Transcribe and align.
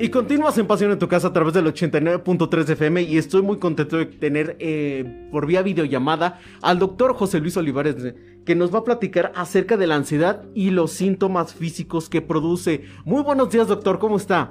Y 0.00 0.10
continúas 0.10 0.56
en 0.58 0.68
Pasión 0.68 0.92
en 0.92 0.98
tu 1.00 1.08
casa 1.08 1.26
a 1.26 1.32
través 1.32 1.54
del 1.54 1.66
89.3 1.66 2.70
FM 2.70 3.02
y 3.02 3.18
estoy 3.18 3.42
muy 3.42 3.58
contento 3.58 3.96
de 3.96 4.06
tener 4.06 4.56
eh, 4.60 5.28
por 5.32 5.44
vía 5.44 5.60
videollamada 5.62 6.38
al 6.62 6.78
doctor 6.78 7.14
José 7.14 7.40
Luis 7.40 7.56
Olivares 7.56 8.14
que 8.46 8.54
nos 8.54 8.72
va 8.72 8.78
a 8.78 8.84
platicar 8.84 9.32
acerca 9.34 9.76
de 9.76 9.88
la 9.88 9.96
ansiedad 9.96 10.44
y 10.54 10.70
los 10.70 10.92
síntomas 10.92 11.52
físicos 11.52 12.08
que 12.08 12.22
produce. 12.22 12.84
Muy 13.04 13.24
buenos 13.24 13.50
días 13.50 13.66
doctor, 13.66 13.98
¿cómo 13.98 14.18
está? 14.18 14.50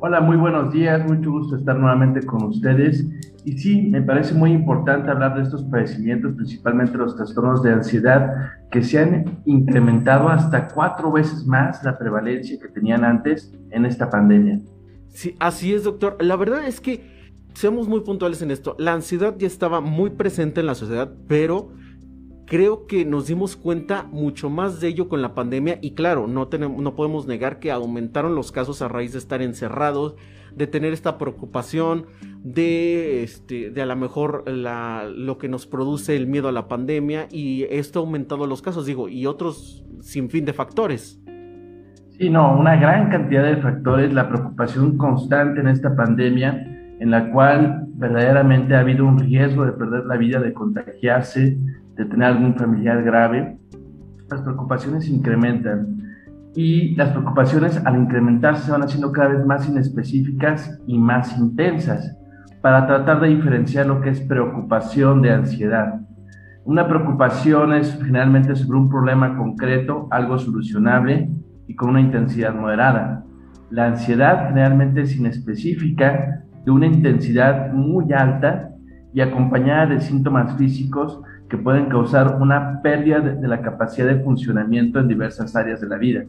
Hola, 0.00 0.20
muy 0.20 0.36
buenos 0.36 0.72
días, 0.72 1.08
mucho 1.08 1.30
gusto 1.30 1.54
estar 1.54 1.78
nuevamente 1.78 2.26
con 2.26 2.42
ustedes. 2.42 3.06
Y 3.44 3.56
sí, 3.56 3.82
me 3.82 4.02
parece 4.02 4.34
muy 4.34 4.50
importante 4.50 5.10
hablar 5.12 5.36
de 5.36 5.42
estos 5.42 5.62
padecimientos, 5.62 6.34
principalmente 6.34 6.98
los 6.98 7.14
trastornos 7.14 7.62
de 7.62 7.72
ansiedad, 7.72 8.32
que 8.72 8.82
se 8.82 8.98
han 8.98 9.38
incrementado 9.44 10.28
hasta 10.28 10.66
cuatro 10.66 11.12
veces 11.12 11.46
más 11.46 11.84
la 11.84 11.96
prevalencia 11.96 12.58
que 12.60 12.68
tenían 12.68 13.04
antes 13.04 13.52
en 13.70 13.86
esta 13.86 14.10
pandemia. 14.10 14.60
Sí, 15.18 15.34
así 15.40 15.74
es, 15.74 15.82
doctor. 15.82 16.16
La 16.20 16.36
verdad 16.36 16.64
es 16.68 16.80
que 16.80 17.00
seamos 17.52 17.88
muy 17.88 18.02
puntuales 18.02 18.40
en 18.40 18.52
esto. 18.52 18.76
La 18.78 18.92
ansiedad 18.92 19.34
ya 19.36 19.48
estaba 19.48 19.80
muy 19.80 20.10
presente 20.10 20.60
en 20.60 20.66
la 20.66 20.76
sociedad, 20.76 21.12
pero 21.26 21.72
creo 22.46 22.86
que 22.86 23.04
nos 23.04 23.26
dimos 23.26 23.56
cuenta 23.56 24.04
mucho 24.04 24.48
más 24.48 24.78
de 24.78 24.86
ello 24.86 25.08
con 25.08 25.20
la 25.20 25.34
pandemia 25.34 25.80
y 25.82 25.94
claro, 25.94 26.28
no, 26.28 26.46
tenemos, 26.46 26.80
no 26.80 26.94
podemos 26.94 27.26
negar 27.26 27.58
que 27.58 27.72
aumentaron 27.72 28.36
los 28.36 28.52
casos 28.52 28.80
a 28.80 28.86
raíz 28.86 29.10
de 29.10 29.18
estar 29.18 29.42
encerrados, 29.42 30.14
de 30.54 30.68
tener 30.68 30.92
esta 30.92 31.18
preocupación, 31.18 32.06
de, 32.44 33.24
este, 33.24 33.70
de 33.70 33.82
a 33.82 33.86
lo 33.86 33.96
mejor 33.96 34.48
la, 34.48 35.10
lo 35.12 35.36
que 35.36 35.48
nos 35.48 35.66
produce 35.66 36.14
el 36.14 36.28
miedo 36.28 36.46
a 36.46 36.52
la 36.52 36.68
pandemia 36.68 37.26
y 37.32 37.64
esto 37.64 37.98
ha 37.98 38.02
aumentado 38.02 38.46
los 38.46 38.62
casos, 38.62 38.86
digo, 38.86 39.08
y 39.08 39.26
otros 39.26 39.82
sin 40.00 40.30
fin 40.30 40.44
de 40.44 40.52
factores. 40.52 41.20
Sí, 42.18 42.30
no, 42.30 42.58
una 42.58 42.74
gran 42.74 43.10
cantidad 43.10 43.44
de 43.44 43.58
factores, 43.58 44.12
la 44.12 44.28
preocupación 44.28 44.98
constante 44.98 45.60
en 45.60 45.68
esta 45.68 45.94
pandemia, 45.94 46.66
en 46.98 47.12
la 47.12 47.30
cual 47.30 47.86
verdaderamente 47.94 48.74
ha 48.74 48.80
habido 48.80 49.06
un 49.06 49.20
riesgo 49.20 49.64
de 49.64 49.70
perder 49.70 50.04
la 50.04 50.16
vida, 50.16 50.40
de 50.40 50.52
contagiarse, 50.52 51.56
de 51.94 52.04
tener 52.06 52.26
algún 52.26 52.56
familiar 52.56 53.04
grave. 53.04 53.56
Las 54.28 54.42
preocupaciones 54.42 55.08
incrementan 55.08 55.96
y 56.56 56.96
las 56.96 57.10
preocupaciones 57.10 57.80
al 57.86 57.96
incrementarse 57.96 58.64
se 58.64 58.72
van 58.72 58.82
haciendo 58.82 59.12
cada 59.12 59.28
vez 59.28 59.46
más 59.46 59.68
inespecíficas 59.68 60.76
y 60.88 60.98
más 60.98 61.38
intensas 61.38 62.16
para 62.60 62.84
tratar 62.88 63.20
de 63.20 63.28
diferenciar 63.28 63.86
lo 63.86 64.00
que 64.00 64.10
es 64.10 64.20
preocupación 64.22 65.22
de 65.22 65.30
ansiedad. 65.30 66.00
Una 66.64 66.88
preocupación 66.88 67.74
es 67.74 67.96
generalmente 68.02 68.56
sobre 68.56 68.78
un 68.78 68.88
problema 68.88 69.36
concreto, 69.36 70.08
algo 70.10 70.36
solucionable, 70.36 71.30
y 71.68 71.76
con 71.76 71.90
una 71.90 72.00
intensidad 72.00 72.54
moderada. 72.54 73.24
La 73.70 73.86
ansiedad 73.86 74.48
generalmente 74.48 75.02
es 75.02 75.14
inespecífica, 75.14 76.42
de 76.64 76.70
una 76.70 76.86
intensidad 76.86 77.72
muy 77.72 78.12
alta 78.12 78.70
y 79.14 79.20
acompañada 79.20 79.86
de 79.86 80.00
síntomas 80.00 80.56
físicos 80.56 81.20
que 81.48 81.56
pueden 81.56 81.86
causar 81.86 82.38
una 82.40 82.82
pérdida 82.82 83.20
de, 83.20 83.48
la 83.48 83.62
capacidad 83.62 84.06
de 84.06 84.20
funcionamiento 84.20 84.98
en 84.98 85.08
diversas 85.08 85.54
áreas 85.56 85.80
de 85.80 85.88
la 85.88 85.96
vida. 85.96 86.24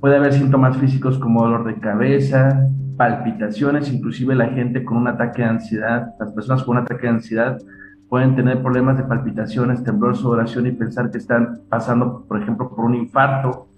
Puede 0.00 0.16
haber 0.16 0.32
síntomas 0.32 0.76
físicos 0.76 1.18
como 1.18 1.42
dolor 1.42 1.64
de 1.66 1.80
cabeza, 1.80 2.66
palpitaciones, 2.96 3.92
inclusive 3.92 4.34
la 4.34 4.48
gente 4.48 4.84
con 4.84 4.98
un 4.98 5.08
ataque 5.08 5.42
de 5.42 5.48
ansiedad, 5.48 6.14
las 6.18 6.32
personas 6.32 6.62
con 6.64 6.76
un 6.76 6.82
ataque 6.82 7.02
de 7.02 7.14
ansiedad 7.14 7.58
pueden 8.08 8.36
tener 8.36 8.60
problemas 8.60 8.98
de 8.98 9.04
palpitaciones, 9.04 9.82
temblor, 9.82 10.16
sudoración 10.16 10.66
y 10.66 10.72
pensar 10.72 11.10
que 11.10 11.18
están 11.18 11.60
pasando, 11.68 12.24
por 12.28 12.40
ejemplo, 12.40 12.68
por 12.68 12.84
un 12.84 12.94
infarto 12.94 13.68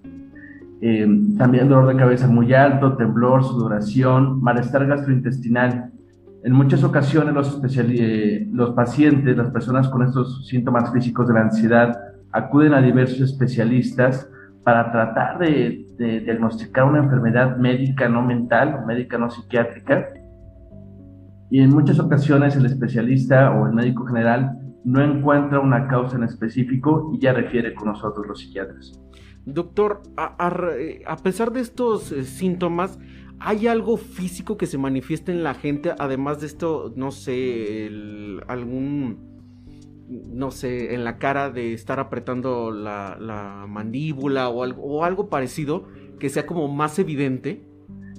eh, 0.80 1.06
también 1.38 1.68
dolor 1.68 1.88
de 1.88 1.96
cabeza 1.96 2.28
muy 2.28 2.52
alto, 2.52 2.96
temblor, 2.96 3.44
sudoración, 3.44 4.42
malestar 4.42 4.86
gastrointestinal. 4.86 5.90
En 6.44 6.52
muchas 6.52 6.84
ocasiones 6.84 7.34
los, 7.34 7.60
eh, 7.78 8.46
los 8.52 8.70
pacientes, 8.74 9.36
las 9.36 9.50
personas 9.50 9.88
con 9.88 10.02
estos 10.02 10.46
síntomas 10.46 10.92
físicos 10.92 11.28
de 11.28 11.34
la 11.34 11.40
ansiedad, 11.42 11.98
acuden 12.32 12.74
a 12.74 12.82
diversos 12.82 13.20
especialistas 13.20 14.30
para 14.64 14.92
tratar 14.92 15.38
de, 15.38 15.86
de 15.96 16.20
diagnosticar 16.20 16.84
una 16.84 16.98
enfermedad 16.98 17.56
médica 17.56 18.08
no 18.08 18.22
mental 18.22 18.84
médica 18.86 19.16
no 19.16 19.30
psiquiátrica. 19.30 20.08
Y 21.50 21.60
en 21.60 21.70
muchas 21.70 21.98
ocasiones 22.00 22.56
el 22.56 22.66
especialista 22.66 23.52
o 23.52 23.66
el 23.66 23.72
médico 23.72 24.04
general 24.04 24.58
no 24.84 25.02
encuentra 25.02 25.60
una 25.60 25.88
causa 25.88 26.16
en 26.16 26.24
específico 26.24 27.10
y 27.14 27.20
ya 27.20 27.32
refiere 27.32 27.74
con 27.74 27.88
nosotros 27.88 28.26
los 28.26 28.40
psiquiatras. 28.40 29.00
Doctor, 29.46 30.02
a, 30.16 31.16
pesar 31.22 31.52
de 31.52 31.60
estos 31.60 32.10
eh, 32.10 32.24
síntomas, 32.24 32.98
¿hay 33.38 33.68
algo 33.68 33.96
físico 33.96 34.56
que 34.56 34.66
se 34.66 34.76
manifieste 34.76 35.30
en 35.30 35.44
la 35.44 35.54
gente? 35.54 35.92
Además 35.96 36.40
de 36.40 36.48
esto, 36.48 36.92
no 36.96 37.12
sé, 37.12 37.88
algún, 38.48 39.18
no 40.08 40.50
sé, 40.50 40.94
en 40.94 41.04
la 41.04 41.18
cara 41.18 41.50
de 41.50 41.74
estar 41.74 42.00
apretando 42.00 42.72
la, 42.72 43.66
mandíbula 43.68 44.48
o 44.48 44.64
algo, 44.64 44.82
o 44.82 45.04
algo 45.04 45.28
parecido 45.28 45.84
que 46.18 46.28
sea 46.28 46.44
como 46.44 46.66
más 46.66 46.98
evidente. 46.98 47.64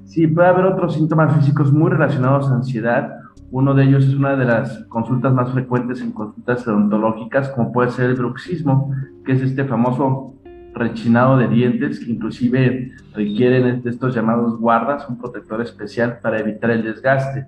Sí, 0.05 0.27
puede 0.27 0.47
haber 0.47 0.63
otros 0.63 0.93
síntomas 0.93 1.35
físicos 1.35 1.73
muy 1.73 1.91
relacionados 1.91 2.49
a 2.49 2.55
ansiedad. 2.55 3.17
Uno 3.51 3.73
de 3.73 3.83
ellos 3.83 4.05
es 4.05 4.13
una 4.13 4.37
de 4.37 4.45
las 4.45 4.85
consultas 4.85 5.33
más 5.33 5.51
frecuentes 5.51 5.99
en 5.99 6.13
consultas 6.13 6.65
odontológicas, 6.65 7.49
como 7.49 7.73
puede 7.73 7.91
ser 7.91 8.11
el 8.11 8.15
bruxismo, 8.15 8.93
que 9.25 9.33
es 9.33 9.41
este 9.41 9.65
famoso 9.65 10.36
rechinado 10.77 11.37
de 11.37 11.47
dientes 11.47 11.99
que 11.99 12.11
inclusive 12.11 12.91
requieren 13.13 13.81
de 13.81 13.89
estos 13.89 14.15
llamados 14.15 14.59
guardas, 14.59 15.07
un 15.09 15.17
protector 15.17 15.61
especial 15.61 16.19
para 16.21 16.39
evitar 16.39 16.71
el 16.71 16.83
desgaste. 16.83 17.47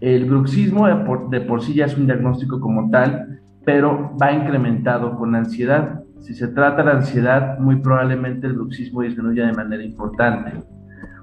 El 0.00 0.26
bruxismo 0.26 0.86
de 1.30 1.40
por, 1.40 1.62
sí 1.62 1.74
ya 1.74 1.86
es 1.86 1.96
un 1.96 2.06
diagnóstico 2.06 2.60
como 2.60 2.90
tal, 2.90 3.40
pero 3.64 4.14
va 4.20 4.32
incrementado 4.32 5.16
con 5.16 5.32
la 5.32 5.38
ansiedad. 5.38 6.00
Si 6.20 6.34
se 6.34 6.48
trata 6.48 6.82
de 6.82 6.90
ansiedad, 6.90 7.58
muy 7.58 7.76
probablemente 7.76 8.46
el 8.46 8.54
bruxismo 8.54 9.02
disminuya 9.02 9.46
de 9.46 9.52
manera 9.52 9.82
importante. 9.82 10.52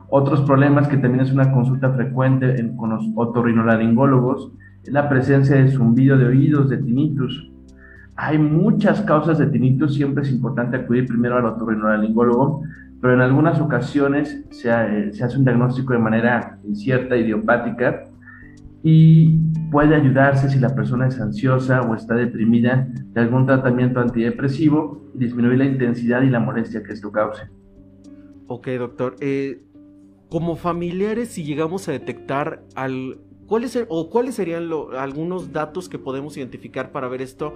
Otros 0.09 0.41
problemas 0.41 0.87
que 0.87 0.97
también 0.97 1.23
es 1.23 1.31
una 1.31 1.51
consulta 1.51 1.91
frecuente 1.93 2.59
en, 2.59 2.75
con 2.75 2.89
los 2.89 3.05
otorrinolaringólogos 3.15 4.51
es 4.83 4.91
la 4.91 5.07
presencia 5.07 5.55
de 5.55 5.69
zumbido 5.69 6.17
de 6.17 6.25
oídos, 6.25 6.69
de 6.69 6.77
tinnitus, 6.77 7.51
hay 8.15 8.37
muchas 8.37 9.01
causas 9.01 9.37
de 9.39 9.47
tinnitus, 9.47 9.95
siempre 9.95 10.23
es 10.23 10.31
importante 10.31 10.77
acudir 10.77 11.07
primero 11.07 11.37
al 11.37 11.45
otorrinolaringólogo, 11.45 12.63
pero 13.01 13.13
en 13.13 13.21
algunas 13.21 13.59
ocasiones 13.59 14.45
se, 14.51 14.69
eh, 14.69 15.13
se, 15.13 15.23
hace 15.23 15.37
un 15.37 15.43
diagnóstico 15.43 15.93
de 15.93 15.99
manera 15.99 16.59
incierta, 16.63 17.17
idiopática, 17.17 18.03
y 18.83 19.37
puede 19.71 19.95
ayudarse 19.95 20.49
si 20.49 20.59
la 20.59 20.73
persona 20.73 21.07
es 21.07 21.19
ansiosa 21.19 21.81
o 21.81 21.95
está 21.95 22.15
deprimida 22.15 22.87
de 23.13 23.21
algún 23.21 23.45
tratamiento 23.45 23.99
antidepresivo 23.99 25.01
y 25.13 25.19
disminuir 25.19 25.59
la 25.59 25.65
intensidad 25.65 26.21
y 26.23 26.29
la 26.29 26.39
molestia 26.39 26.81
que 26.83 26.93
esto 26.93 27.11
cause. 27.11 27.43
Ok, 28.47 28.67
doctor. 28.79 29.15
Eh, 29.19 29.63
como 30.29 30.55
familiares, 30.55 31.29
si 31.29 31.43
llegamos 31.43 31.87
a 31.87 31.91
detectar 31.91 32.63
al... 32.75 33.19
¿Cuáles, 33.47 33.77
o 33.89 34.09
cuáles 34.09 34.35
serían 34.35 34.69
algunos 34.97 35.51
datos 35.51 35.89
que 35.89 35.99
podemos 35.99 36.37
identificar 36.37 36.93
para 36.93 37.09
ver 37.09 37.21
esto? 37.21 37.53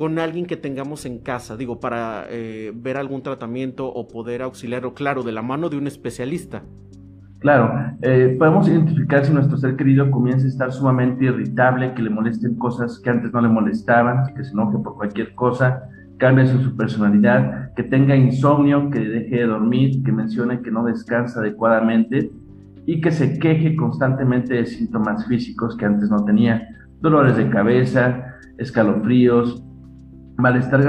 Con 0.00 0.18
alguien 0.18 0.46
que 0.46 0.56
tengamos 0.56 1.04
en 1.04 1.18
casa, 1.18 1.58
digo, 1.58 1.78
para 1.78 2.24
eh, 2.30 2.72
ver 2.74 2.96
algún 2.96 3.22
tratamiento 3.22 3.86
o 3.86 4.08
poder 4.08 4.40
auxiliarlo, 4.40 4.94
claro, 4.94 5.22
de 5.22 5.30
la 5.30 5.42
mano 5.42 5.68
de 5.68 5.76
un 5.76 5.86
especialista. 5.86 6.62
Claro, 7.40 7.70
eh, 8.00 8.34
podemos 8.38 8.66
identificar 8.66 9.26
si 9.26 9.30
nuestro 9.34 9.58
ser 9.58 9.76
querido 9.76 10.10
comienza 10.10 10.46
a 10.46 10.48
estar 10.48 10.72
sumamente 10.72 11.26
irritable, 11.26 11.92
que 11.92 12.00
le 12.00 12.08
molesten 12.08 12.54
cosas 12.54 12.98
que 13.04 13.10
antes 13.10 13.30
no 13.34 13.42
le 13.42 13.48
molestaban, 13.48 14.32
que 14.34 14.42
se 14.42 14.52
enoje 14.52 14.78
por 14.78 14.96
cualquier 14.96 15.34
cosa, 15.34 15.82
cambie 16.16 16.46
su 16.46 16.74
personalidad, 16.74 17.74
que 17.74 17.82
tenga 17.82 18.16
insomnio, 18.16 18.88
que 18.88 19.00
deje 19.00 19.36
de 19.36 19.46
dormir, 19.48 20.02
que 20.02 20.12
mencione 20.12 20.62
que 20.62 20.70
no 20.70 20.82
descansa 20.82 21.40
adecuadamente 21.40 22.30
y 22.86 23.02
que 23.02 23.10
se 23.10 23.38
queje 23.38 23.76
constantemente 23.76 24.54
de 24.54 24.64
síntomas 24.64 25.26
físicos 25.26 25.76
que 25.76 25.84
antes 25.84 26.08
no 26.08 26.24
tenía, 26.24 26.66
dolores 27.02 27.36
de 27.36 27.50
cabeza, 27.50 28.38
escalofríos, 28.56 29.62
malestar 30.40 30.82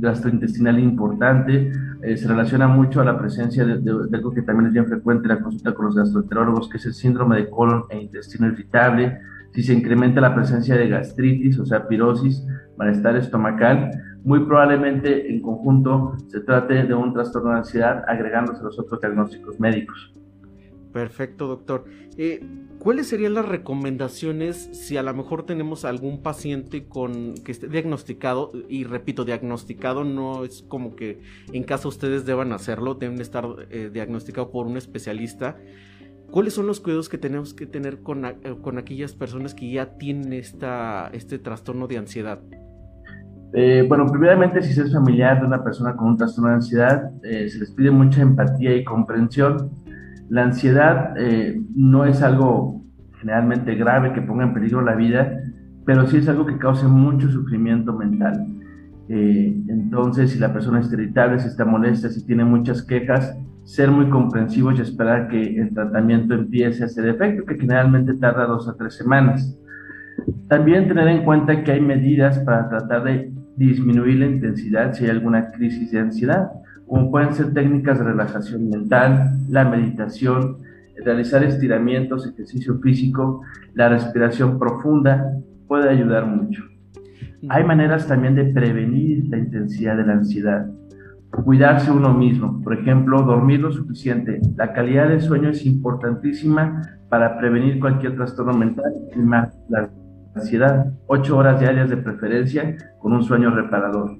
gastrointestinal 0.00 0.78
importante, 0.78 1.72
eh, 2.02 2.16
se 2.16 2.28
relaciona 2.28 2.68
mucho 2.68 3.00
a 3.00 3.04
la 3.04 3.18
presencia 3.18 3.64
de, 3.64 3.74
algo 4.12 4.32
que 4.32 4.42
también 4.42 4.68
es 4.68 4.72
bien 4.72 4.86
frecuente 4.86 5.24
en 5.24 5.36
la 5.36 5.40
consulta 5.40 5.74
con 5.74 5.86
los 5.86 5.96
gastroenterólogos, 5.96 6.68
que 6.68 6.78
es 6.78 6.86
el 6.86 6.94
síndrome 6.94 7.36
de 7.36 7.50
colon 7.50 7.84
e 7.90 8.00
intestino 8.00 8.46
irritable, 8.46 9.18
si 9.52 9.62
se 9.62 9.74
incrementa 9.74 10.20
la 10.20 10.34
presencia 10.34 10.76
de 10.76 10.88
gastritis, 10.88 11.58
o 11.58 11.66
sea, 11.66 11.86
pirosis, 11.86 12.46
malestar 12.76 13.16
estomacal, 13.16 13.90
muy 14.24 14.40
probablemente 14.40 15.30
en 15.30 15.42
conjunto 15.42 16.16
se 16.28 16.40
trate 16.40 16.84
de 16.84 16.94
un 16.94 17.12
trastorno 17.12 17.50
de 17.50 17.58
ansiedad 17.58 18.04
agregándose 18.06 18.60
a 18.60 18.64
los 18.64 18.78
otros 18.78 19.00
diagnósticos 19.00 19.58
médicos. 19.58 20.14
Perfecto, 20.92 21.46
doctor. 21.46 21.84
Eh, 22.18 22.44
¿Cuáles 22.78 23.08
serían 23.08 23.34
las 23.34 23.46
recomendaciones 23.46 24.56
si 24.72 24.96
a 24.96 25.02
lo 25.02 25.14
mejor 25.14 25.46
tenemos 25.46 25.84
algún 25.84 26.22
paciente 26.22 26.86
con 26.86 27.34
que 27.44 27.52
esté 27.52 27.68
diagnosticado? 27.68 28.50
Y 28.68 28.84
repito, 28.84 29.24
diagnosticado 29.24 30.04
no 30.04 30.44
es 30.44 30.62
como 30.68 30.96
que 30.96 31.20
en 31.52 31.62
caso 31.62 31.88
ustedes 31.88 32.26
deban 32.26 32.52
hacerlo, 32.52 32.94
deben 32.94 33.20
estar 33.20 33.46
eh, 33.70 33.90
diagnosticados 33.92 34.50
por 34.50 34.66
un 34.66 34.76
especialista. 34.76 35.56
¿cuáles 36.32 36.54
son 36.54 36.66
los 36.66 36.80
cuidados 36.80 37.08
que 37.08 37.18
tenemos 37.18 37.54
que 37.54 37.66
tener 37.66 38.00
con, 38.00 38.24
con 38.62 38.78
aquellas 38.78 39.12
personas 39.12 39.54
que 39.54 39.70
ya 39.70 39.98
tienen 39.98 40.32
esta, 40.32 41.10
este 41.12 41.38
trastorno 41.38 41.86
de 41.86 41.98
ansiedad? 41.98 42.40
Eh, 43.54 43.84
bueno, 43.86 44.06
primeramente, 44.06 44.62
si 44.62 44.72
se 44.72 44.82
es 44.82 44.92
familiar 44.92 45.40
de 45.40 45.46
una 45.46 45.62
persona 45.62 45.94
con 45.94 46.08
un 46.08 46.16
trastorno 46.16 46.48
de 46.48 46.56
ansiedad, 46.56 47.10
eh, 47.22 47.48
se 47.50 47.58
les 47.58 47.70
pide 47.72 47.90
mucha 47.90 48.22
empatía 48.22 48.74
y 48.74 48.82
comprensión. 48.82 49.70
La 50.32 50.44
ansiedad 50.44 51.12
eh, 51.18 51.60
no 51.76 52.06
es 52.06 52.22
algo 52.22 52.82
generalmente 53.20 53.74
grave 53.74 54.14
que 54.14 54.22
ponga 54.22 54.44
en 54.44 54.54
peligro 54.54 54.80
la 54.80 54.94
vida, 54.94 55.30
pero 55.84 56.06
sí 56.06 56.16
es 56.16 56.26
algo 56.26 56.46
que 56.46 56.56
cause 56.56 56.86
mucho 56.86 57.28
sufrimiento 57.28 57.92
mental. 57.92 58.46
entonces, 59.08 60.30
si 60.30 60.38
la 60.38 60.50
persona 60.50 60.80
es 60.80 60.90
irritable, 60.90 61.38
si 61.38 61.48
está 61.48 61.66
molesta, 61.66 62.08
si 62.08 62.24
tiene 62.24 62.46
muchas 62.46 62.82
quejas, 62.82 63.36
ser 63.64 63.90
muy 63.90 64.08
comprensivos 64.08 64.78
y 64.78 64.80
esperar 64.80 65.28
que 65.28 65.60
el 65.60 65.74
tratamiento 65.74 66.32
empiece 66.32 66.82
a 66.82 66.86
hacer 66.86 67.08
efecto, 67.08 67.44
que 67.44 67.58
generalmente 67.58 68.14
tarda 68.14 68.46
dos 68.46 68.66
a 68.70 68.74
tres 68.74 68.94
semanas. 68.94 69.54
También 70.48 70.88
tener 70.88 71.08
en 71.08 71.24
cuenta 71.26 71.62
que 71.62 71.72
hay 71.72 71.82
medidas 71.82 72.38
para 72.38 72.70
tratar 72.70 73.04
de 73.04 73.30
disminuir 73.58 74.16
la 74.20 74.26
intensidad 74.28 74.94
si 74.94 75.04
hay 75.04 75.10
alguna 75.10 75.50
crisis 75.50 75.90
de 75.90 75.98
ansiedad, 75.98 76.50
como 76.92 77.10
pueden 77.10 77.32
ser 77.32 77.54
técnicas 77.54 77.98
de 77.98 78.04
relajación 78.04 78.68
mental, 78.68 79.38
la 79.48 79.64
meditación, 79.64 80.58
realizar 81.02 81.42
estiramientos, 81.42 82.26
ejercicio 82.26 82.78
físico, 82.80 83.40
la 83.72 83.88
respiración 83.88 84.58
profunda, 84.58 85.38
puede 85.66 85.88
ayudar 85.88 86.26
mucho. 86.26 86.62
Hay 87.48 87.64
maneras 87.64 88.06
también 88.06 88.34
de 88.34 88.44
prevenir 88.44 89.24
la 89.30 89.38
intensidad 89.38 89.96
de 89.96 90.04
la 90.04 90.12
ansiedad. 90.12 90.66
Cuidarse 91.30 91.90
uno 91.90 92.12
mismo, 92.12 92.60
por 92.62 92.74
ejemplo, 92.74 93.22
dormir 93.22 93.60
lo 93.60 93.72
suficiente. 93.72 94.38
La 94.56 94.74
calidad 94.74 95.08
del 95.08 95.22
sueño 95.22 95.48
es 95.48 95.64
importantísima 95.64 96.82
para 97.08 97.38
prevenir 97.38 97.80
cualquier 97.80 98.16
trastorno 98.16 98.52
mental 98.52 98.92
y 99.16 99.18
más 99.18 99.58
la 99.70 99.88
ansiedad, 100.34 100.92
ocho 101.06 101.38
horas 101.38 101.58
diarias 101.58 101.88
de 101.88 101.96
preferencia 101.96 102.76
con 102.98 103.14
un 103.14 103.22
sueño 103.22 103.48
reparador, 103.48 104.18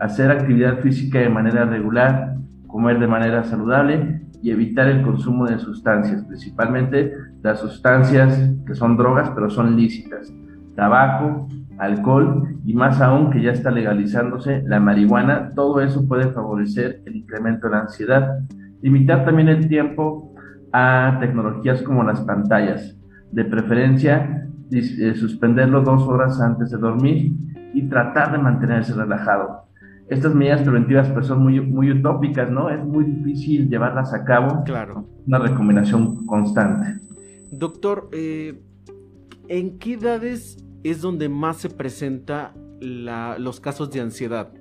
hacer 0.00 0.30
actividad 0.30 0.80
física 0.80 1.20
de 1.20 1.28
manera 1.28 1.64
regular, 1.64 2.36
comer 2.66 2.98
de 2.98 3.06
manera 3.06 3.44
saludable 3.44 4.22
y 4.42 4.50
evitar 4.50 4.88
el 4.88 5.02
consumo 5.02 5.46
de 5.46 5.58
sustancias, 5.58 6.22
principalmente 6.24 7.14
las 7.42 7.60
sustancias 7.60 8.52
que 8.66 8.74
son 8.74 8.96
drogas 8.96 9.30
pero 9.34 9.48
son 9.48 9.76
lícitas, 9.76 10.32
tabaco, 10.76 11.48
alcohol 11.78 12.56
y 12.64 12.74
más 12.74 13.00
aún 13.00 13.30
que 13.30 13.42
ya 13.42 13.52
está 13.52 13.70
legalizándose 13.70 14.62
la 14.66 14.80
marihuana, 14.80 15.50
todo 15.54 15.80
eso 15.80 16.06
puede 16.06 16.30
favorecer 16.30 17.00
el 17.06 17.16
incremento 17.16 17.68
de 17.68 17.72
la 17.74 17.82
ansiedad. 17.82 18.38
Limitar 18.82 19.24
también 19.24 19.48
el 19.48 19.68
tiempo 19.68 20.34
a 20.72 21.16
tecnologías 21.20 21.82
como 21.82 22.04
las 22.04 22.20
pantallas, 22.20 22.96
de 23.32 23.44
preferencia 23.44 24.44
eh, 24.70 25.14
suspenderlo 25.14 25.82
dos 25.82 26.02
horas 26.08 26.40
antes 26.40 26.70
de 26.70 26.78
dormir 26.78 27.32
y 27.72 27.88
tratar 27.88 28.32
de 28.32 28.38
mantenerse 28.38 28.94
relajado. 28.94 29.64
Estas 30.08 30.34
medidas 30.34 30.62
preventivas 30.62 31.08
pues, 31.10 31.26
son 31.26 31.42
muy, 31.42 31.60
muy 31.60 31.90
utópicas, 31.90 32.50
¿no? 32.50 32.68
Es 32.68 32.84
muy 32.84 33.04
difícil 33.04 33.68
llevarlas 33.68 34.12
a 34.12 34.24
cabo. 34.24 34.62
Claro. 34.64 35.06
Una 35.26 35.38
recomendación 35.38 36.26
constante. 36.26 37.00
Doctor, 37.50 38.08
eh, 38.12 38.60
¿en 39.48 39.78
qué 39.78 39.94
edades 39.94 40.58
es 40.82 41.00
donde 41.00 41.28
más 41.28 41.56
se 41.56 41.70
presenta 41.70 42.52
los 42.80 43.60
casos 43.60 43.90
de 43.90 44.00
ansiedad? 44.00 44.52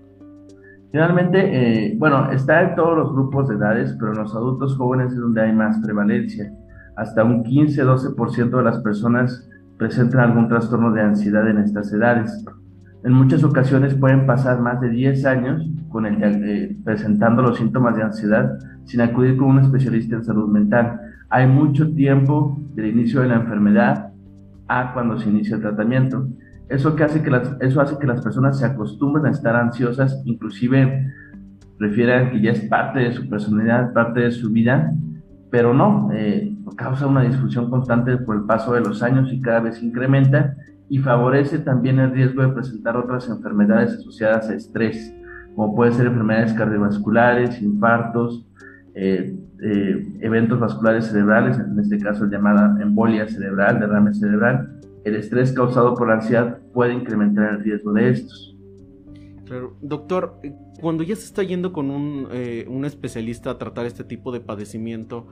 Generalmente, 0.91 1.39
eh, 1.87 1.95
bueno, 1.97 2.31
está 2.31 2.61
en 2.61 2.75
todos 2.75 2.95
los 2.95 3.11
grupos 3.11 3.49
de 3.49 3.55
edades, 3.55 3.95
pero 3.99 4.13
en 4.13 4.19
los 4.19 4.33
adultos 4.35 4.77
jóvenes 4.77 5.11
es 5.11 5.19
donde 5.19 5.41
hay 5.41 5.51
más 5.51 5.79
prevalencia. 5.83 6.53
Hasta 6.95 7.23
un 7.23 7.43
15-12% 7.43 8.57
de 8.57 8.63
las 8.63 8.79
personas 8.79 9.49
presentan 9.77 10.21
algún 10.21 10.47
trastorno 10.47 10.91
de 10.91 11.01
ansiedad 11.01 11.49
en 11.49 11.57
estas 11.57 11.91
edades. 11.91 12.45
En 13.03 13.11
muchas 13.11 13.44
ocasiones 13.44 13.95
pueden 13.95 14.25
pasar 14.25 14.61
más 14.61 14.79
de 14.79 14.89
10 14.89 15.25
años 15.25 15.69
con 15.89 16.05
el, 16.05 16.23
eh, 16.23 16.77
presentando 16.85 17.41
los 17.41 17.57
síntomas 17.57 17.95
de 17.97 18.03
ansiedad 18.03 18.57
sin 18.85 19.01
acudir 19.01 19.35
con 19.35 19.50
un 19.50 19.59
especialista 19.59 20.15
en 20.15 20.23
salud 20.23 20.50
mental. 20.50 21.01
Hay 21.29 21.47
mucho 21.47 21.94
tiempo 21.94 22.57
del 22.75 22.88
inicio 22.88 23.21
de 23.21 23.27
la 23.27 23.35
enfermedad 23.35 24.13
a 24.67 24.94
cuando 24.94 25.19
se 25.19 25.29
inicia 25.29 25.55
el 25.55 25.61
tratamiento. 25.61 26.29
Eso, 26.69 26.95
hace 27.03 27.21
que 27.21 27.29
las, 27.29 27.57
eso 27.59 27.81
hace 27.81 27.97
que 28.00 28.07
las 28.07 28.21
personas 28.21 28.57
se 28.57 28.65
acostumbren 28.65 29.25
a 29.25 29.31
estar 29.31 29.55
ansiosas, 29.55 30.21
inclusive 30.25 31.11
prefieran 31.77 32.31
que 32.31 32.41
ya 32.41 32.51
es 32.51 32.61
parte 32.61 33.00
de 33.00 33.11
su 33.11 33.27
personalidad, 33.29 33.91
parte 33.91 34.21
de 34.21 34.31
su 34.31 34.50
vida, 34.50 34.94
pero 35.51 35.73
no, 35.73 36.09
eh, 36.13 36.55
causa 36.77 37.05
una 37.05 37.21
disfunción 37.21 37.69
constante 37.69 38.17
por 38.17 38.38
el 38.38 38.44
paso 38.44 38.73
de 38.73 38.81
los 38.81 39.03
años 39.03 39.31
y 39.31 39.41
cada 39.41 39.59
vez 39.59 39.83
incrementa 39.83 40.55
y 40.93 40.99
favorece 40.99 41.57
también 41.57 41.97
el 41.97 42.11
riesgo 42.11 42.43
de 42.43 42.49
presentar 42.49 42.95
otras 42.97 43.27
enfermedades 43.27 43.93
asociadas 43.93 44.47
a 44.47 44.53
estrés, 44.53 45.11
como 45.55 45.75
pueden 45.75 45.95
ser 45.95 46.05
enfermedades 46.05 46.53
cardiovasculares, 46.53 47.59
infartos, 47.63 48.45
eh, 48.93 49.35
eh, 49.63 50.07
eventos 50.21 50.59
vasculares 50.59 51.07
cerebrales, 51.07 51.57
en 51.57 51.79
este 51.79 51.97
caso 51.97 52.27
llamada 52.27 52.79
embolia 52.79 53.27
cerebral, 53.27 53.79
derrame 53.79 54.13
cerebral. 54.13 54.81
El 55.03 55.15
estrés 55.15 55.51
causado 55.53 55.95
por 55.95 56.11
ansiedad 56.11 56.59
puede 56.75 56.93
incrementar 56.93 57.55
el 57.55 57.63
riesgo 57.63 57.91
de 57.93 58.11
estos. 58.11 58.55
Doctor, 59.81 60.41
cuando 60.79 61.01
ya 61.01 61.15
se 61.15 61.25
está 61.25 61.41
yendo 61.41 61.73
con 61.73 61.89
un, 61.89 62.27
eh, 62.31 62.67
un 62.69 62.85
especialista 62.85 63.49
a 63.49 63.57
tratar 63.57 63.87
este 63.87 64.03
tipo 64.03 64.31
de 64.31 64.41
padecimiento, 64.41 65.25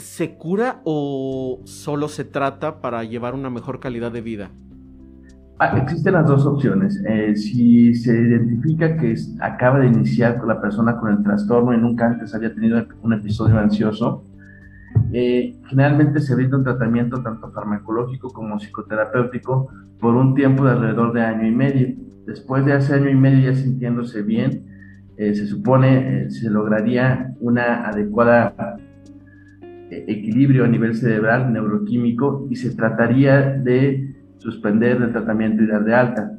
¿se 0.00 0.36
cura 0.36 0.80
o 0.84 1.60
solo 1.64 2.08
se 2.08 2.24
trata 2.24 2.80
para 2.80 3.04
llevar 3.04 3.34
una 3.34 3.50
mejor 3.50 3.80
calidad 3.80 4.12
de 4.12 4.20
vida? 4.20 4.50
Ah, 5.62 5.76
existen 5.76 6.14
las 6.14 6.26
dos 6.26 6.46
opciones. 6.46 7.02
Eh, 7.06 7.36
si 7.36 7.94
se 7.94 8.12
identifica 8.12 8.96
que 8.96 9.14
acaba 9.40 9.80
de 9.80 9.88
iniciar 9.88 10.38
con 10.38 10.48
la 10.48 10.58
persona 10.58 10.96
con 10.96 11.10
el 11.10 11.22
trastorno 11.22 11.74
y 11.74 11.78
nunca 11.78 12.06
antes 12.06 12.34
había 12.34 12.54
tenido 12.54 12.82
un 13.02 13.12
episodio 13.12 13.58
ansioso, 13.58 14.24
eh, 15.12 15.60
generalmente 15.68 16.20
se 16.20 16.34
brinda 16.34 16.56
un 16.56 16.64
tratamiento 16.64 17.22
tanto 17.22 17.50
farmacológico 17.52 18.30
como 18.30 18.58
psicoterapéutico 18.58 19.68
por 20.00 20.14
un 20.14 20.34
tiempo 20.34 20.64
de 20.64 20.70
alrededor 20.70 21.12
de 21.12 21.22
año 21.22 21.46
y 21.46 21.52
medio. 21.52 21.94
Después 22.26 22.64
de 22.64 22.76
ese 22.76 22.94
año 22.94 23.10
y 23.10 23.14
medio 23.14 23.50
ya 23.50 23.54
sintiéndose 23.54 24.22
bien, 24.22 24.64
eh, 25.18 25.34
se 25.34 25.46
supone 25.46 26.30
se 26.30 26.48
lograría 26.48 27.34
una 27.40 27.86
adecuada 27.86 28.69
equilibrio 29.90 30.64
a 30.64 30.68
nivel 30.68 30.94
cerebral, 30.94 31.52
neuroquímico, 31.52 32.46
y 32.50 32.56
se 32.56 32.74
trataría 32.74 33.40
de 33.40 34.14
suspender 34.38 35.02
el 35.02 35.12
tratamiento 35.12 35.62
y 35.62 35.66
dar 35.66 35.84
de 35.84 35.94
alta. 35.94 36.32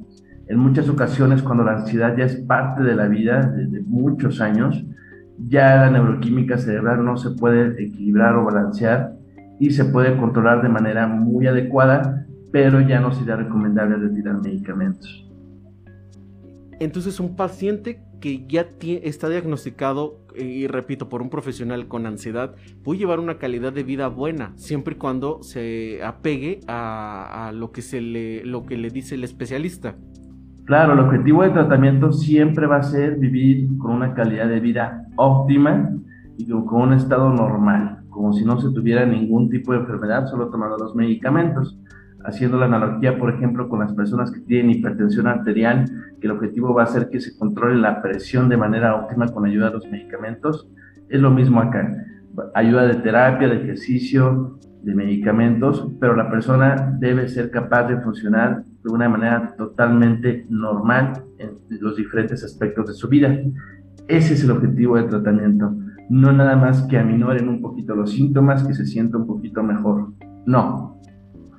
En 0.48 0.58
muchas 0.58 0.90
ocasiones, 0.90 1.42
cuando 1.42 1.64
la 1.64 1.74
ansiedad 1.74 2.16
ya 2.18 2.26
es 2.26 2.36
parte 2.36 2.84
de 2.84 2.96
la 2.96 3.08
vida 3.08 3.42
desde 3.56 3.82
muchos 3.82 4.42
años, 4.42 4.84
ya 5.48 5.76
la 5.78 5.92
neuroquímica 5.92 6.58
cerebral 6.58 7.06
no 7.06 7.18
se 7.18 7.32
puede 7.32 7.82
equilibrar 7.84 8.36
o 8.36 8.46
balancear 8.46 9.14
y 9.60 9.72
se 9.72 9.86
puede 9.86 10.18
controlar 10.18 10.62
de 10.62 10.70
manera 10.70 11.08
muy 11.08 11.48
adecuada, 11.48 12.26
pero 12.52 12.82
ya 12.82 13.00
no 13.00 13.12
sería 13.14 13.36
recomendable 13.36 13.96
retirar 13.96 14.42
medicamentos. 14.42 15.28
Entonces, 16.80 17.20
un 17.20 17.36
paciente 17.36 18.02
que 18.20 18.46
ya 18.48 18.68
está 19.04 19.30
diagnosticado, 19.30 20.21
y 20.36 20.68
repito, 20.68 21.10
por 21.10 21.22
un 21.22 21.30
profesional 21.30 21.88
con 21.88 22.06
ansiedad, 22.06 22.56
puede 22.84 23.00
llevar 23.00 23.20
una 23.20 23.38
calidad 23.38 23.74
de 23.74 23.84
vida 23.84 24.08
buena, 24.08 24.54
siempre 24.56 24.96
y 24.96 24.98
cuando 24.98 25.44
se 25.44 26.04
apegue 26.04 26.60
a, 26.68 27.52
lo, 27.54 27.72
que 27.72 27.82
se 27.82 28.02
le, 28.02 28.46
lo 28.46 28.66
que 28.66 28.78
le 28.78 28.90
dice 28.90 29.16
el 29.16 29.24
especialista. 29.24 29.96
Claro, 30.66 30.94
el 30.94 31.00
objetivo 31.00 31.44
del 31.44 31.54
tratamiento 31.54 32.12
siempre 32.12 32.68
va 32.68 32.78
a 32.78 32.84
ser 32.84 33.18
vivir 33.18 33.68
con 33.78 33.92
una 33.92 34.14
calidad 34.14 34.48
de 34.48 34.60
vida 34.60 35.06
óptima 35.16 35.92
y 36.38 36.48
con 36.48 36.82
un 36.82 36.94
estado 36.94 37.30
normal, 37.30 38.04
como 38.10 38.32
si 38.34 38.46
no 38.46 38.60
se 38.60 38.70
tuviera 38.72 39.06
ningún 39.06 39.50
tipo 39.50 39.74
de 39.74 39.80
enfermedad, 39.80 40.28
solo 40.28 40.50
tomando 40.50 40.78
los 40.78 40.96
medicamentos 40.96 41.78
haciendo 42.26 42.58
la 42.58 42.66
analogía, 42.66 43.18
por 43.18 43.34
ejemplo, 43.34 43.70
con 43.70 43.80
las 43.80 43.94
personas 43.94 44.32
que 44.32 44.42
tienen 44.42 44.72
hipertensión 44.72 45.28
arterial, 45.28 45.86
que 46.20 46.28
el 46.28 46.32
objetivo 46.32 46.74
va 46.74 46.84
a 46.84 46.88
ser 46.88 47.10
que 47.10 47.20
se 47.20 47.38
controle 47.38 47.80
la 47.80 48.02
presión 48.02 48.50
de 48.50 48.58
manera 48.58 48.96
óptima 48.96 49.28
con 49.28 49.46
ayuda 49.46 49.68
de 49.68 49.74
los 49.74 49.90
medicamentos, 49.90 50.70
es 51.10 51.20
lo 51.20 51.32
mismo 51.32 51.62
acá. 51.62 51.92
Ayuda 52.54 52.88
de 52.88 52.96
terapia, 52.96 53.48
de 53.48 53.58
ejercicio, 53.58 54.58
de 54.84 54.96
medicamentos, 54.96 55.88
pero 56.00 56.16
la 56.16 56.30
persona 56.30 56.96
debe 57.00 57.28
ser 57.28 57.52
capaz 57.52 57.88
de 57.88 57.98
funcionar 57.98 58.64
de 58.84 58.90
una 58.90 59.08
manera 59.08 59.54
totalmente 59.58 60.46
normal 60.50 61.24
en 61.38 61.52
los 61.80 61.98
diferentes 61.98 62.44
aspectos 62.44 62.88
de 62.88 62.94
su 62.94 63.08
vida. 63.08 63.38
Ese 64.08 64.34
es 64.34 64.44
el 64.44 64.52
objetivo 64.52 64.96
del 64.96 65.10
tratamiento. 65.10 65.74
No 66.10 66.34
nada 66.34 66.56
más 66.56 66.84
que 66.84 66.98
aminoren 66.98 67.48
un 67.48 67.62
poquito 67.62 67.96
los 67.96 68.12
síntomas, 68.12 68.66
que 68.66 68.74
se 68.74 68.86
sienta 68.86 69.18
un 69.18 69.28
poquito 69.28 69.62
mejor. 69.64 70.14
No, 70.46 71.00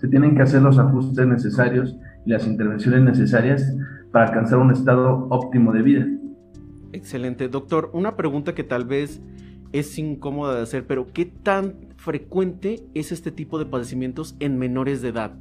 se 0.03 0.09
tienen 0.09 0.35
que 0.35 0.43
hacer 0.43 0.61
los 0.61 0.79
ajustes 0.81 1.25
necesarios 1.29 1.97
y 2.27 2.31
las 2.31 2.45
intervenciones 2.45 3.03
necesarias 3.03 3.73
para 4.11 4.27
alcanzar 4.27 4.59
un 4.59 4.73
estado 4.73 5.29
óptimo 5.31 5.73
de 5.73 5.83
vida. 5.83 6.07
Excelente. 6.93 7.49
Doctor, 7.49 7.89
una 7.93 8.17
pregunta 8.17 8.53
que 8.53 8.65
tal 8.65 8.85
vez 8.85 9.23
es 9.73 9.97
incómoda 9.99 10.57
de 10.57 10.63
hacer, 10.63 10.87
pero 10.89 11.07
¿qué 11.13 11.25
tan 11.25 11.75
frecuente 11.97 12.81
es 12.95 13.13
este 13.13 13.31
tipo 13.31 13.61
de 13.61 13.67
padecimientos 13.67 14.35
en 14.41 14.59
menores 14.59 15.03
de 15.03 15.11
edad? 15.11 15.35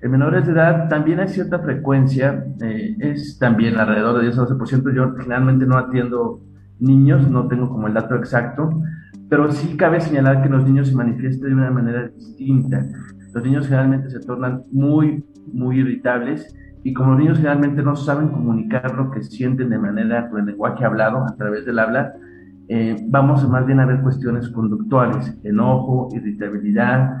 En 0.00 0.10
menores 0.10 0.46
de 0.46 0.52
edad 0.52 0.88
también 0.88 1.20
hay 1.20 1.28
cierta 1.28 1.58
frecuencia, 1.58 2.46
eh, 2.62 2.96
es 3.00 3.38
también 3.38 3.76
alrededor 3.76 4.18
de 4.18 4.24
10 4.24 4.38
a 4.38 4.46
12%. 4.46 4.94
Yo 4.94 5.14
generalmente 5.14 5.66
no 5.66 5.76
atiendo 5.76 6.40
niños, 6.78 7.28
no 7.28 7.48
tengo 7.48 7.68
como 7.68 7.86
el 7.86 7.92
dato 7.92 8.16
exacto, 8.16 8.82
pero 9.28 9.50
sí 9.50 9.76
cabe 9.76 10.00
señalar 10.00 10.42
que 10.42 10.48
los 10.48 10.64
niños 10.64 10.88
se 10.88 10.94
manifiestan 10.94 11.48
de 11.48 11.54
una 11.54 11.70
manera 11.70 12.08
distinta. 12.08 12.86
Los 13.32 13.44
niños 13.44 13.66
generalmente 13.66 14.10
se 14.10 14.20
tornan 14.20 14.62
muy, 14.72 15.24
muy 15.52 15.80
irritables 15.80 16.54
y 16.84 16.94
como 16.94 17.10
los 17.10 17.20
niños 17.20 17.38
generalmente 17.38 17.82
no 17.82 17.96
saben 17.96 18.28
comunicar 18.28 18.94
lo 18.94 19.10
que 19.10 19.22
sienten 19.22 19.70
de 19.70 19.78
manera 19.78 20.28
con 20.30 20.40
el 20.40 20.46
lenguaje 20.46 20.84
hablado, 20.84 21.24
a 21.24 21.34
través 21.36 21.66
del 21.66 21.78
habla, 21.78 22.14
eh, 22.68 22.96
vamos 23.08 23.48
más 23.48 23.66
bien 23.66 23.80
a 23.80 23.86
ver 23.86 24.00
cuestiones 24.02 24.48
conductuales, 24.50 25.36
enojo, 25.44 26.08
irritabilidad, 26.14 27.16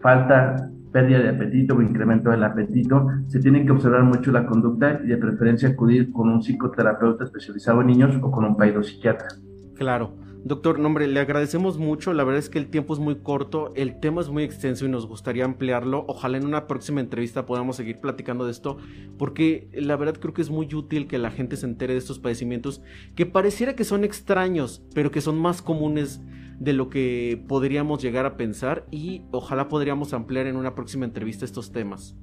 falta, 0.00 0.70
pérdida 0.92 1.18
de 1.18 1.28
apetito 1.30 1.76
o 1.76 1.82
incremento 1.82 2.30
del 2.30 2.42
apetito. 2.42 3.06
Se 3.26 3.40
tiene 3.40 3.64
que 3.64 3.72
observar 3.72 4.02
mucho 4.02 4.32
la 4.32 4.46
conducta 4.46 5.00
y 5.04 5.08
de 5.08 5.16
preferencia 5.16 5.68
acudir 5.68 6.10
con 6.12 6.28
un 6.28 6.42
psicoterapeuta 6.42 7.24
especializado 7.24 7.80
en 7.80 7.88
niños 7.88 8.18
o 8.22 8.30
con 8.30 8.44
un 8.44 8.56
psiquiatra. 8.84 9.28
Claro. 9.74 10.25
Doctor, 10.44 10.78
nombre, 10.78 11.08
le 11.08 11.18
agradecemos 11.18 11.78
mucho. 11.78 12.12
La 12.12 12.24
verdad 12.24 12.38
es 12.38 12.48
que 12.48 12.58
el 12.58 12.68
tiempo 12.68 12.94
es 12.94 13.00
muy 13.00 13.16
corto, 13.16 13.72
el 13.74 13.98
tema 13.98 14.20
es 14.20 14.28
muy 14.28 14.44
extenso 14.44 14.86
y 14.86 14.88
nos 14.88 15.06
gustaría 15.06 15.44
ampliarlo. 15.44 16.04
Ojalá 16.08 16.38
en 16.38 16.46
una 16.46 16.66
próxima 16.66 17.00
entrevista 17.00 17.46
podamos 17.46 17.76
seguir 17.76 18.00
platicando 18.00 18.44
de 18.44 18.52
esto, 18.52 18.78
porque 19.18 19.68
la 19.72 19.96
verdad 19.96 20.16
creo 20.20 20.34
que 20.34 20.42
es 20.42 20.50
muy 20.50 20.72
útil 20.72 21.08
que 21.08 21.18
la 21.18 21.30
gente 21.30 21.56
se 21.56 21.66
entere 21.66 21.94
de 21.94 21.98
estos 21.98 22.18
padecimientos 22.18 22.82
que 23.14 23.26
pareciera 23.26 23.74
que 23.74 23.84
son 23.84 24.04
extraños, 24.04 24.84
pero 24.94 25.10
que 25.10 25.20
son 25.20 25.38
más 25.38 25.62
comunes 25.62 26.20
de 26.58 26.72
lo 26.72 26.88
que 26.88 27.44
podríamos 27.48 28.02
llegar 28.02 28.24
a 28.24 28.36
pensar 28.36 28.86
y 28.90 29.22
ojalá 29.30 29.68
podríamos 29.68 30.14
ampliar 30.14 30.46
en 30.46 30.56
una 30.56 30.74
próxima 30.74 31.04
entrevista 31.04 31.44
estos 31.44 31.72
temas. 31.72 32.16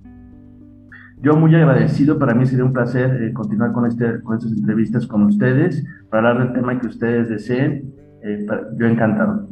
Yo 1.22 1.38
muy 1.38 1.56
agradecido, 1.56 2.20
para 2.20 2.34
mí 2.34 2.46
sería 2.46 2.66
un 2.66 2.74
placer 2.74 3.24
eh, 3.24 3.32
continuar 3.32 3.72
con, 3.72 3.86
este, 3.86 4.22
con 4.24 4.36
estas 4.38 4.52
entrevistas 4.52 5.08
con 5.08 5.24
ustedes, 5.24 5.86
para 6.10 6.32
hablar 6.32 6.48
del 6.48 6.54
tema 6.54 6.80
que 6.82 6.88
ustedes 6.88 7.30
deseen 7.30 8.03
eh, 8.24 8.46
yo 8.78 8.88
encantado. 8.88 9.48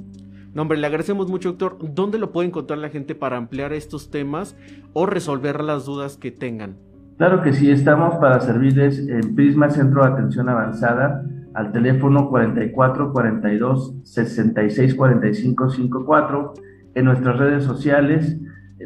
No, 0.54 0.64
hombre, 0.64 0.78
le 0.78 0.88
agradecemos 0.88 1.30
mucho, 1.30 1.50
doctor. 1.50 1.78
¿Dónde 1.94 2.20
lo 2.20 2.32
puede 2.32 2.50
encontrar 2.50 2.80
la 2.80 2.90
gente 2.90 3.16
para 3.16 3.38
ampliar 3.38 3.74
estos 3.74 4.12
temas 4.12 4.58
o 4.94 5.06
resolver 5.06 5.62
las 5.62 5.86
dudas 5.86 6.18
que 6.18 6.32
tengan? 6.32 6.76
Claro 7.18 7.42
que 7.42 7.54
sí, 7.54 7.70
estamos 7.70 8.16
para 8.16 8.40
servirles 8.42 9.08
en 9.08 9.36
Prisma 9.36 9.70
Centro 9.70 10.04
de 10.04 10.12
Atención 10.12 10.50
Avanzada 10.50 11.24
al 11.54 11.72
teléfono 11.72 12.30
44 12.30 13.12
42 13.12 13.96
66 14.04 14.96
45 14.96 15.70
54 15.70 16.54
en 16.96 17.06
nuestras 17.06 17.38
redes 17.38 17.64
sociales 17.64 18.38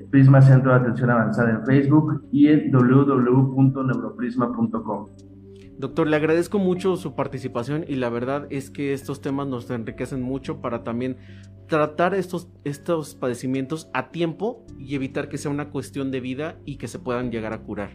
Prisma 0.10 0.42
Centro 0.42 0.72
de 0.72 0.78
Atención 0.78 1.10
Avanzada 1.10 1.52
en 1.52 1.66
Facebook 1.66 2.24
y 2.32 2.48
en 2.48 2.72
www.neuroprisma.com. 2.72 5.08
Doctor, 5.78 6.08
le 6.08 6.16
agradezco 6.16 6.58
mucho 6.58 6.96
su 6.96 7.16
participación 7.16 7.84
y 7.88 7.96
la 7.96 8.10
verdad 8.10 8.48
es 8.50 8.70
que 8.70 8.94
estos 8.94 9.22
temas 9.22 9.48
nos 9.48 9.70
enriquecen 9.70 10.22
mucho 10.22 10.62
para 10.62 10.84
también 10.84 11.18
tratar 11.68 12.14
estos, 12.14 12.50
estos 12.64 13.16
padecimientos 13.16 13.90
a 13.94 14.10
tiempo 14.10 14.66
y 14.80 14.96
evitar 14.96 15.28
que 15.28 15.38
sea 15.38 15.52
una 15.52 15.70
cuestión 15.72 16.12
de 16.12 16.22
vida 16.22 16.56
y 16.64 16.78
que 16.78 16.88
se 16.88 17.00
puedan 17.00 17.30
llegar 17.30 17.52
a 17.52 17.60
curar. 17.60 17.90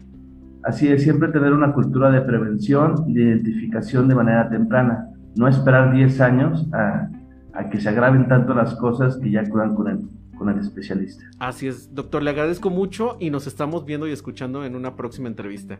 Así 0.63 0.89
es, 0.89 1.01
siempre 1.01 1.29
tener 1.29 1.53
una 1.53 1.73
cultura 1.73 2.11
de 2.11 2.21
prevención 2.21 3.03
y 3.07 3.13
de 3.13 3.23
identificación 3.23 4.07
de 4.07 4.13
manera 4.13 4.47
temprana. 4.47 5.07
No 5.35 5.47
esperar 5.47 5.91
10 5.91 6.21
años 6.21 6.67
a, 6.73 7.09
a 7.53 7.69
que 7.69 7.79
se 7.79 7.89
agraven 7.89 8.27
tanto 8.27 8.53
las 8.53 8.75
cosas 8.75 9.17
que 9.17 9.31
ya 9.31 9.41
acudan 9.41 9.73
con 9.73 9.87
el, 9.87 9.99
con 10.37 10.49
el 10.49 10.59
especialista. 10.59 11.23
Así 11.39 11.67
es, 11.67 11.95
doctor, 11.95 12.21
le 12.21 12.29
agradezco 12.29 12.69
mucho 12.69 13.17
y 13.19 13.31
nos 13.31 13.47
estamos 13.47 13.85
viendo 13.85 14.07
y 14.07 14.11
escuchando 14.11 14.65
en 14.65 14.75
una 14.75 14.95
próxima 14.95 15.29
entrevista. 15.29 15.79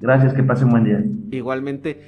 Gracias, 0.00 0.34
que 0.34 0.42
pasen 0.42 0.70
buen 0.70 0.84
día. 0.84 1.04
Igualmente. 1.30 2.00